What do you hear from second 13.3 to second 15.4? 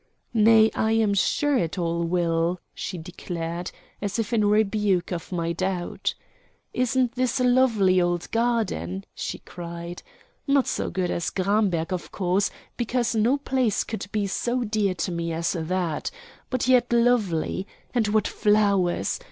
place could be so dear to me